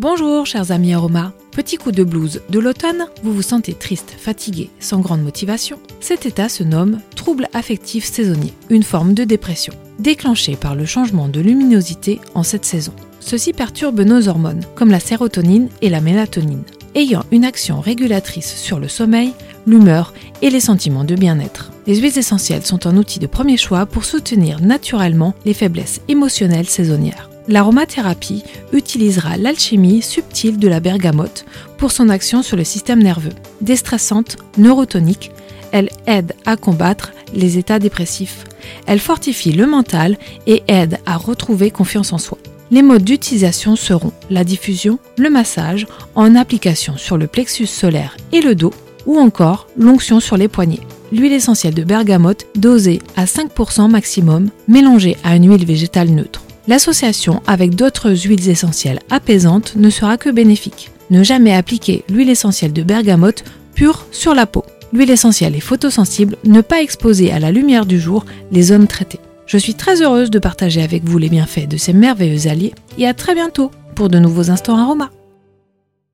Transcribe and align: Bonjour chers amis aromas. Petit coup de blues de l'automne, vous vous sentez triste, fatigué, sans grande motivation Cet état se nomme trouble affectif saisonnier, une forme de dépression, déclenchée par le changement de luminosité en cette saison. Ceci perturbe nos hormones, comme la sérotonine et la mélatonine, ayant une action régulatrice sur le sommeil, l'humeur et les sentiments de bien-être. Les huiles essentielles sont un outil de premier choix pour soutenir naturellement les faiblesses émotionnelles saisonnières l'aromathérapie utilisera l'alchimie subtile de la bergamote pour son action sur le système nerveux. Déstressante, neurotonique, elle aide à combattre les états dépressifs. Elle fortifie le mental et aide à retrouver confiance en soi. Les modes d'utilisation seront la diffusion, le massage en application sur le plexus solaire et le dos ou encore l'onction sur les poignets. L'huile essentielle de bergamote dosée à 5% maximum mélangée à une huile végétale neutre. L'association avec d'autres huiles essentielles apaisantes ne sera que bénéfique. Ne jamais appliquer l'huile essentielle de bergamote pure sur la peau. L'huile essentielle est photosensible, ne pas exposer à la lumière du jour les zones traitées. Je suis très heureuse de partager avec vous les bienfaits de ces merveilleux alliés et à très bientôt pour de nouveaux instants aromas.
Bonjour 0.00 0.46
chers 0.46 0.70
amis 0.70 0.94
aromas. 0.94 1.32
Petit 1.52 1.76
coup 1.76 1.92
de 1.92 2.04
blues 2.04 2.40
de 2.48 2.58
l'automne, 2.58 3.04
vous 3.22 3.34
vous 3.34 3.42
sentez 3.42 3.74
triste, 3.74 4.14
fatigué, 4.16 4.70
sans 4.80 5.00
grande 5.00 5.20
motivation 5.20 5.78
Cet 6.00 6.24
état 6.24 6.48
se 6.48 6.62
nomme 6.62 7.00
trouble 7.16 7.48
affectif 7.52 8.06
saisonnier, 8.06 8.54
une 8.70 8.82
forme 8.82 9.12
de 9.12 9.24
dépression, 9.24 9.74
déclenchée 9.98 10.56
par 10.56 10.74
le 10.74 10.86
changement 10.86 11.28
de 11.28 11.40
luminosité 11.40 12.18
en 12.34 12.42
cette 12.42 12.64
saison. 12.64 12.94
Ceci 13.20 13.52
perturbe 13.52 14.00
nos 14.00 14.26
hormones, 14.26 14.64
comme 14.74 14.90
la 14.90 15.00
sérotonine 15.00 15.68
et 15.82 15.90
la 15.90 16.00
mélatonine, 16.00 16.64
ayant 16.94 17.24
une 17.30 17.44
action 17.44 17.82
régulatrice 17.82 18.56
sur 18.56 18.80
le 18.80 18.88
sommeil, 18.88 19.34
l'humeur 19.66 20.14
et 20.40 20.48
les 20.48 20.60
sentiments 20.60 21.04
de 21.04 21.14
bien-être. 21.14 21.72
Les 21.86 21.96
huiles 21.96 22.18
essentielles 22.18 22.64
sont 22.64 22.86
un 22.86 22.96
outil 22.96 23.18
de 23.18 23.26
premier 23.26 23.58
choix 23.58 23.84
pour 23.84 24.06
soutenir 24.06 24.62
naturellement 24.62 25.34
les 25.44 25.52
faiblesses 25.52 26.00
émotionnelles 26.08 26.70
saisonnières 26.70 27.28
l'aromathérapie 27.50 28.44
utilisera 28.72 29.36
l'alchimie 29.36 30.00
subtile 30.00 30.58
de 30.58 30.68
la 30.68 30.80
bergamote 30.80 31.44
pour 31.76 31.90
son 31.92 32.08
action 32.08 32.42
sur 32.42 32.56
le 32.56 32.64
système 32.64 33.02
nerveux. 33.02 33.32
Déstressante, 33.60 34.36
neurotonique, 34.56 35.32
elle 35.72 35.90
aide 36.06 36.32
à 36.46 36.56
combattre 36.56 37.12
les 37.34 37.58
états 37.58 37.78
dépressifs. 37.78 38.44
Elle 38.86 39.00
fortifie 39.00 39.52
le 39.52 39.66
mental 39.66 40.16
et 40.46 40.62
aide 40.68 40.98
à 41.06 41.16
retrouver 41.16 41.70
confiance 41.70 42.12
en 42.12 42.18
soi. 42.18 42.38
Les 42.70 42.82
modes 42.82 43.02
d'utilisation 43.02 43.74
seront 43.74 44.12
la 44.30 44.44
diffusion, 44.44 45.00
le 45.18 45.28
massage 45.28 45.88
en 46.14 46.36
application 46.36 46.96
sur 46.96 47.18
le 47.18 47.26
plexus 47.26 47.66
solaire 47.66 48.16
et 48.32 48.40
le 48.40 48.54
dos 48.54 48.72
ou 49.06 49.18
encore 49.18 49.66
l'onction 49.76 50.20
sur 50.20 50.36
les 50.36 50.48
poignets. 50.48 50.86
L'huile 51.10 51.32
essentielle 51.32 51.74
de 51.74 51.82
bergamote 51.82 52.46
dosée 52.54 53.00
à 53.16 53.24
5% 53.24 53.90
maximum 53.90 54.50
mélangée 54.68 55.16
à 55.24 55.34
une 55.34 55.50
huile 55.50 55.66
végétale 55.66 56.10
neutre. 56.10 56.44
L'association 56.68 57.42
avec 57.46 57.74
d'autres 57.74 58.10
huiles 58.10 58.48
essentielles 58.48 59.00
apaisantes 59.10 59.74
ne 59.76 59.90
sera 59.90 60.16
que 60.16 60.30
bénéfique. 60.30 60.90
Ne 61.10 61.22
jamais 61.22 61.54
appliquer 61.54 62.04
l'huile 62.08 62.30
essentielle 62.30 62.72
de 62.72 62.82
bergamote 62.82 63.44
pure 63.74 64.06
sur 64.12 64.34
la 64.34 64.46
peau. 64.46 64.64
L'huile 64.92 65.10
essentielle 65.10 65.56
est 65.56 65.60
photosensible, 65.60 66.36
ne 66.44 66.60
pas 66.60 66.82
exposer 66.82 67.32
à 67.32 67.38
la 67.38 67.52
lumière 67.52 67.86
du 67.86 67.98
jour 67.98 68.24
les 68.52 68.62
zones 68.62 68.86
traitées. 68.86 69.20
Je 69.46 69.58
suis 69.58 69.74
très 69.74 70.02
heureuse 70.02 70.30
de 70.30 70.38
partager 70.38 70.82
avec 70.82 71.04
vous 71.04 71.18
les 71.18 71.28
bienfaits 71.28 71.68
de 71.68 71.76
ces 71.76 71.92
merveilleux 71.92 72.48
alliés 72.48 72.74
et 72.98 73.06
à 73.06 73.14
très 73.14 73.34
bientôt 73.34 73.70
pour 73.94 74.08
de 74.08 74.18
nouveaux 74.18 74.50
instants 74.50 74.78
aromas. 74.78 75.10